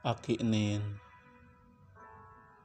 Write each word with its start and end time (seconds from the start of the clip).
Aki 0.00 0.40
Nin. 0.40 0.80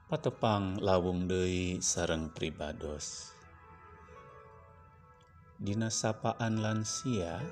Patepang 0.07 0.79
lawung 0.79 1.27
deui 1.27 1.83
sareng 1.83 2.31
pribados. 2.31 3.35
Dina 5.59 5.91
sapaan 5.91 6.63
lansia? 6.63 7.43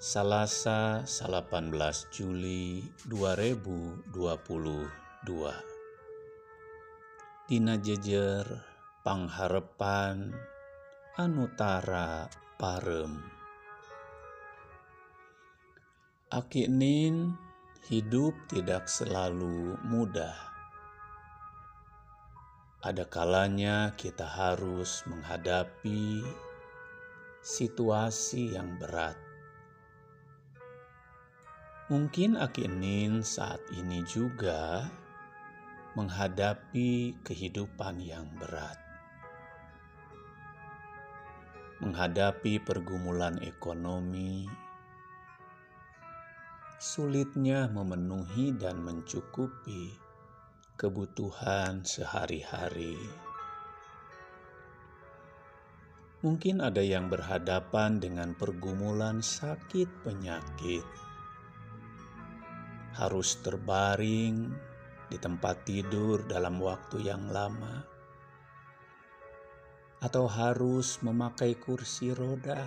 Salasa 0.00 1.04
18 1.04 1.68
Juli 2.08 2.80
2022 3.12 4.08
Dina 7.44 7.76
jejer 7.76 8.48
pangharepan 9.04 10.32
Anutara 11.20 12.24
Parem. 12.56 13.20
Aki 16.32 16.72
Nin 16.72 17.49
hidup 17.88 18.36
tidak 18.52 18.84
selalu 18.84 19.80
mudah. 19.88 20.36
Ada 22.84 23.08
kalanya 23.08 23.96
kita 23.96 24.24
harus 24.24 25.04
menghadapi 25.08 26.20
situasi 27.40 28.56
yang 28.56 28.76
berat. 28.76 29.16
Mungkin 31.88 32.36
Akinin 32.36 33.24
saat 33.24 33.60
ini 33.72 34.04
juga 34.04 34.86
menghadapi 35.98 37.18
kehidupan 37.24 37.98
yang 37.98 38.28
berat. 38.36 38.78
Menghadapi 41.80 42.60
pergumulan 42.60 43.40
ekonomi, 43.40 44.46
sulitnya 46.80 47.68
memenuhi 47.68 48.56
dan 48.56 48.80
mencukupi 48.80 49.92
kebutuhan 50.80 51.84
sehari-hari. 51.84 52.96
Mungkin 56.24 56.64
ada 56.64 56.80
yang 56.80 57.12
berhadapan 57.12 58.00
dengan 58.00 58.32
pergumulan 58.32 59.20
sakit 59.20 59.92
penyakit, 60.08 60.88
harus 62.96 63.36
terbaring 63.44 64.48
di 65.12 65.20
tempat 65.20 65.68
tidur 65.68 66.24
dalam 66.24 66.64
waktu 66.64 67.04
yang 67.04 67.28
lama, 67.28 67.84
atau 70.00 70.24
harus 70.24 70.96
memakai 71.04 71.60
kursi 71.60 72.16
roda, 72.16 72.64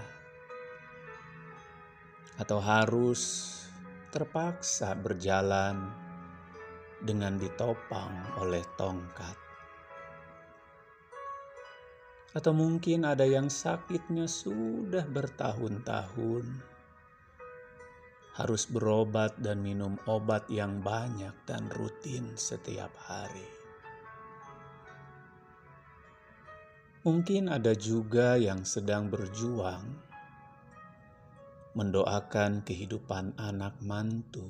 atau 2.37 2.61
harus 2.61 3.62
terpaksa 4.13 4.93
berjalan 4.93 5.89
dengan 7.01 7.33
ditopang 7.41 8.13
oleh 8.37 8.61
tongkat. 8.77 9.33
Atau 12.37 12.53
mungkin 12.53 13.09
ada 13.09 13.25
yang 13.25 13.49
sakitnya 13.49 14.29
sudah 14.29 15.09
bertahun-tahun, 15.09 16.45
harus 18.37 18.69
berobat 18.69 19.33
dan 19.41 19.65
minum 19.65 19.97
obat 20.05 20.45
yang 20.45 20.77
banyak 20.85 21.33
dan 21.49 21.65
rutin 21.73 22.37
setiap 22.37 22.93
hari. 23.09 23.49
Mungkin 27.01 27.49
ada 27.49 27.73
juga 27.73 28.37
yang 28.37 28.61
sedang 28.61 29.09
berjuang 29.09 30.12
mendoakan 31.73 32.61
kehidupan 32.61 33.33
anak 33.41 33.81
mantu 33.81 34.45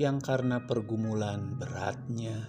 yang 0.00 0.18
karena 0.18 0.64
pergumulan 0.64 1.54
beratnya 1.60 2.48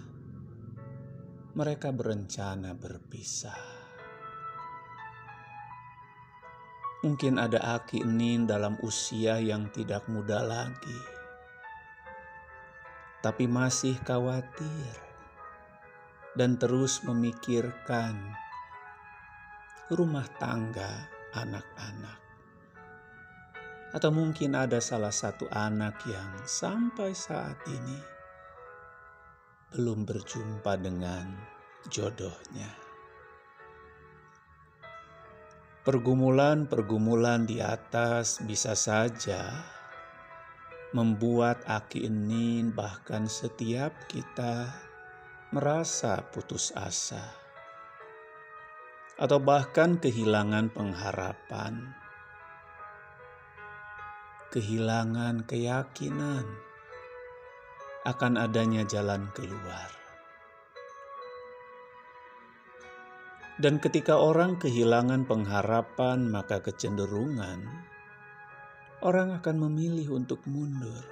mereka 1.55 1.95
berencana 1.95 2.75
berpisah. 2.75 3.63
Mungkin 6.99 7.37
ada 7.39 7.79
Aki 7.79 8.01
Nin 8.01 8.43
dalam 8.43 8.75
usia 8.81 9.37
yang 9.37 9.69
tidak 9.69 10.09
muda 10.11 10.41
lagi, 10.41 10.99
tapi 13.23 13.45
masih 13.45 13.95
khawatir 14.03 14.89
dan 16.35 16.59
terus 16.59 17.05
memikirkan 17.07 18.19
rumah 19.93 20.27
tangga 20.41 21.07
anak-anak. 21.31 22.24
Atau 23.93 24.09
mungkin 24.09 24.55
ada 24.57 24.81
salah 24.81 25.13
satu 25.13 25.45
anak 25.51 26.01
yang 26.07 26.31
sampai 26.47 27.13
saat 27.13 27.59
ini 27.69 27.99
belum 29.75 30.07
berjumpa 30.07 30.79
dengan 30.79 31.35
jodohnya. 31.91 32.71
Pergumulan-pergumulan 35.85 37.45
di 37.45 37.61
atas 37.61 38.41
bisa 38.41 38.73
saja 38.73 39.53
membuat 40.95 41.61
Aki 41.67 42.07
Enin 42.07 42.71
bahkan 42.71 43.27
setiap 43.27 43.93
kita 44.09 44.71
merasa 45.51 46.23
putus 46.31 46.71
asa 46.73 47.21
atau 49.19 49.37
bahkan 49.43 49.99
kehilangan 49.99 50.71
pengharapan 50.71 51.93
kehilangan 54.55 55.43
keyakinan 55.43 56.47
akan 58.07 58.39
adanya 58.39 58.87
jalan 58.87 59.27
keluar. 59.35 59.91
Dan 63.59 63.83
ketika 63.83 64.15
orang 64.15 64.55
kehilangan 64.55 65.27
pengharapan, 65.27 66.31
maka 66.31 66.63
kecenderungan 66.63 67.67
orang 69.03 69.35
akan 69.35 69.67
memilih 69.67 70.23
untuk 70.23 70.39
mundur, 70.47 71.03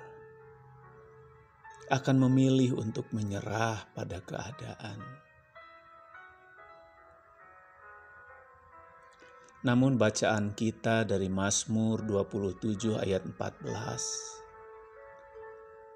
akan 1.92 2.16
memilih 2.32 2.80
untuk 2.80 3.12
menyerah 3.12 3.92
pada 3.92 4.24
keadaan. 4.24 5.04
Namun 9.64 9.96
bacaan 9.96 10.52
kita 10.52 11.08
dari 11.08 11.32
Mazmur 11.32 12.04
27 12.04 13.00
ayat 13.00 13.24
14 13.24 14.44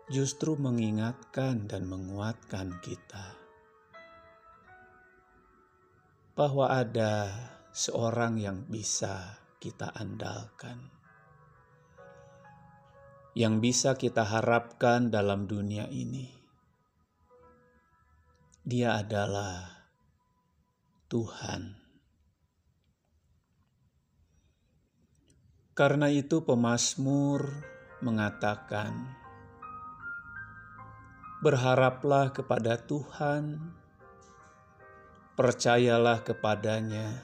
justru 0.08 0.56
mengingatkan 0.56 1.68
dan 1.68 1.84
menguatkan 1.84 2.80
kita 2.80 3.36
bahwa 6.32 6.72
ada 6.72 7.28
seorang 7.76 8.40
yang 8.40 8.64
bisa 8.72 9.44
kita 9.60 9.92
andalkan. 10.00 10.88
Yang 13.36 13.54
bisa 13.62 14.00
kita 14.00 14.24
harapkan 14.24 15.12
dalam 15.12 15.44
dunia 15.44 15.92
ini. 15.92 16.32
Dia 18.64 19.04
adalah 19.04 19.86
Tuhan 21.12 21.87
Karena 25.78 26.10
itu 26.10 26.42
pemazmur 26.42 27.46
mengatakan, 28.02 29.14
Berharaplah 31.38 32.34
kepada 32.34 32.82
Tuhan, 32.82 33.62
percayalah 35.38 36.26
kepadanya, 36.26 37.22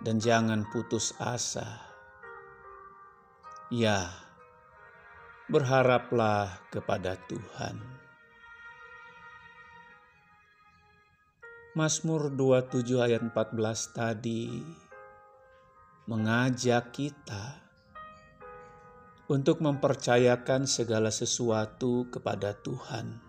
dan 0.00 0.16
jangan 0.16 0.64
putus 0.72 1.12
asa. 1.20 1.84
Ya, 3.68 4.08
berharaplah 5.52 6.64
kepada 6.72 7.20
Tuhan. 7.28 7.76
Mazmur 11.76 12.32
27 12.32 13.04
ayat 13.04 13.20
14 13.20 13.52
tadi 13.92 14.48
mengajak 16.02 16.90
kita 16.90 17.62
untuk 19.30 19.62
mempercayakan 19.62 20.66
segala 20.66 21.14
sesuatu 21.14 22.10
kepada 22.10 22.58
Tuhan. 22.58 23.22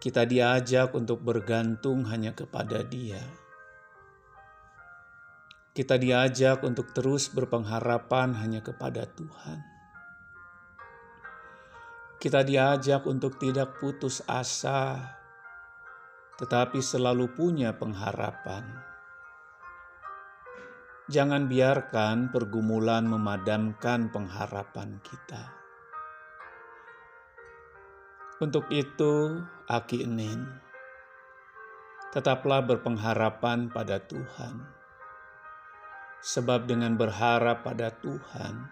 Kita 0.00 0.24
diajak 0.24 0.96
untuk 0.96 1.20
bergantung 1.20 2.08
hanya 2.08 2.32
kepada 2.32 2.80
Dia. 2.80 3.20
Kita 5.76 6.00
diajak 6.00 6.64
untuk 6.64 6.96
terus 6.96 7.28
berpengharapan 7.28 8.32
hanya 8.40 8.64
kepada 8.64 9.04
Tuhan. 9.04 9.60
Kita 12.16 12.40
diajak 12.40 13.04
untuk 13.04 13.36
tidak 13.36 13.76
putus 13.76 14.24
asa, 14.24 15.04
tetapi 16.40 16.80
selalu 16.80 17.28
punya 17.36 17.76
pengharapan 17.76 18.93
Jangan 21.04 21.52
biarkan 21.52 22.32
pergumulan 22.32 23.04
memadamkan 23.04 24.08
pengharapan 24.08 25.04
kita. 25.04 25.52
Untuk 28.40 28.64
itu, 28.72 29.36
Aki 29.68 30.08
Enin, 30.08 30.48
tetaplah 32.08 32.64
berpengharapan 32.64 33.68
pada 33.68 34.00
Tuhan. 34.00 34.64
Sebab 36.24 36.64
dengan 36.64 36.96
berharap 36.96 37.68
pada 37.68 37.92
Tuhan, 37.92 38.64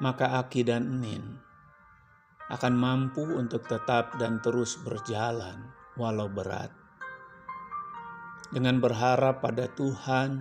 maka 0.00 0.40
Aki 0.40 0.72
dan 0.72 0.88
Enin 0.88 1.36
akan 2.48 2.72
mampu 2.72 3.28
untuk 3.28 3.68
tetap 3.68 4.16
dan 4.16 4.40
terus 4.40 4.80
berjalan 4.80 5.68
walau 6.00 6.32
berat. 6.32 6.72
Dengan 8.48 8.80
berharap 8.80 9.44
pada 9.44 9.68
Tuhan, 9.68 10.40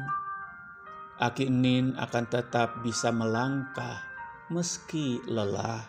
Aki 1.18 1.50
Nin 1.50 1.98
akan 1.98 2.30
tetap 2.30 2.86
bisa 2.86 3.10
melangkah 3.10 4.06
meski 4.54 5.18
lelah. 5.26 5.82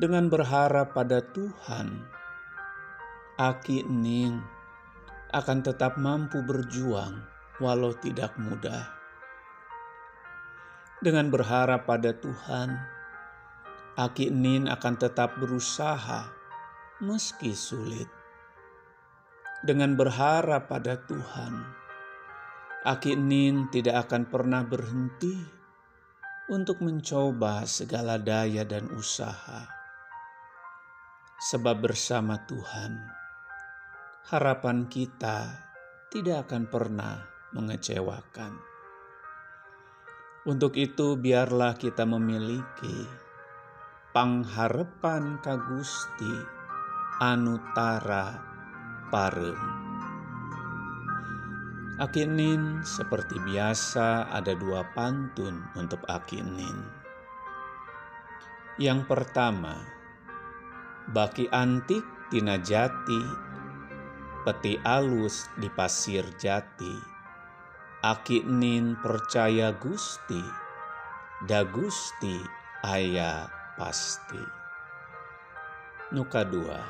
Dengan 0.00 0.32
berharap 0.32 0.96
pada 0.96 1.20
Tuhan, 1.20 2.00
Aki 3.36 3.84
Nin 3.84 4.40
akan 5.36 5.60
tetap 5.60 6.00
mampu 6.00 6.40
berjuang 6.40 7.20
walau 7.60 7.92
tidak 8.00 8.32
mudah. 8.40 8.96
Dengan 11.04 11.28
berharap 11.28 11.84
pada 11.84 12.16
Tuhan, 12.16 12.80
Aki 14.00 14.32
Nin 14.32 14.72
akan 14.72 14.94
tetap 14.96 15.36
berusaha 15.36 16.32
meski 17.04 17.52
sulit. 17.52 18.08
Dengan 19.60 20.00
berharap 20.00 20.72
pada 20.72 20.96
Tuhan, 21.04 21.79
Aki 22.80 23.12
Nin 23.12 23.68
tidak 23.68 24.08
akan 24.08 24.24
pernah 24.32 24.64
berhenti 24.64 25.36
untuk 26.48 26.80
mencoba 26.80 27.68
segala 27.68 28.16
daya 28.16 28.64
dan 28.64 28.88
usaha. 28.96 29.68
Sebab 31.52 31.76
bersama 31.76 32.40
Tuhan, 32.48 32.96
harapan 34.32 34.88
kita 34.88 35.60
tidak 36.08 36.48
akan 36.48 36.72
pernah 36.72 37.20
mengecewakan. 37.52 38.56
Untuk 40.48 40.80
itu 40.80 41.20
biarlah 41.20 41.76
kita 41.76 42.08
memiliki 42.08 43.04
pangharapan 44.16 45.36
kagusti 45.44 46.32
anutara 47.20 48.40
parem. 49.12 49.89
Akinin 52.00 52.80
seperti 52.80 53.36
biasa 53.44 54.32
ada 54.32 54.56
dua 54.56 54.88
pantun 54.96 55.60
untuk 55.76 56.00
Akinin. 56.08 56.88
Yang 58.80 59.04
pertama, 59.04 59.84
baki 61.12 61.52
antik 61.52 62.00
tina 62.32 62.56
jati, 62.56 63.20
peti 64.48 64.80
alus 64.80 65.52
di 65.60 65.68
pasir 65.68 66.24
jati. 66.40 66.96
Akinin 68.00 68.96
percaya 68.96 69.68
Gusti, 69.76 70.40
da 71.44 71.68
Gusti 71.68 72.40
aya 72.80 73.44
pasti. 73.76 74.40
Nuka 76.16 76.48
dua, 76.48 76.80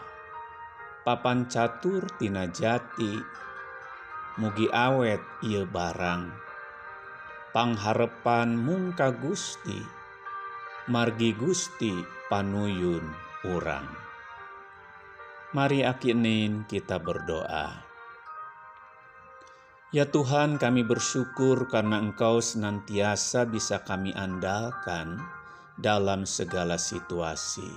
papan 1.03 1.51
catur 1.51 2.07
tina 2.15 2.47
jati, 2.47 3.19
mugi 4.41 4.73
awet 4.73 5.21
ia 5.45 5.69
barang. 5.69 6.33
Pangharepan 7.53 8.57
mungka 8.57 9.13
Gusti 9.13 10.01
margi 10.89 11.37
Gusti 11.37 11.93
panuyun 12.33 13.05
urang. 13.45 13.85
Mari 15.53 15.85
akinin 15.85 16.65
kita 16.65 16.97
berdoa. 16.97 17.85
Ya 19.93 20.09
Tuhan 20.09 20.57
kami 20.57 20.87
bersyukur 20.89 21.69
karena 21.69 22.01
Engkau 22.01 22.41
senantiasa 22.41 23.45
bisa 23.45 23.85
kami 23.85 24.17
andalkan 24.17 25.21
dalam 25.77 26.25
segala 26.25 26.81
situasi. 26.81 27.69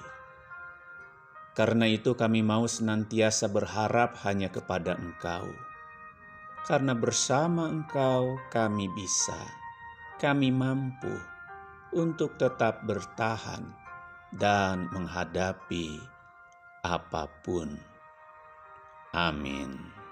Karena 1.58 1.92
itu 1.92 2.16
kami 2.16 2.40
mau 2.40 2.66
senantiasa 2.66 3.52
berharap 3.52 4.16
hanya 4.24 4.48
kepada 4.48 4.96
Engkau 4.96 5.73
karena 6.64 6.96
bersama 6.96 7.68
Engkau 7.68 8.40
kami 8.48 8.88
bisa, 8.96 9.40
kami 10.20 10.50
mampu 10.50 11.12
untuk 11.92 12.40
tetap 12.40 12.88
bertahan 12.88 13.68
dan 14.32 14.88
menghadapi 14.90 16.00
apa 16.84 17.30
pun. 17.44 17.78
Amin. 19.14 20.03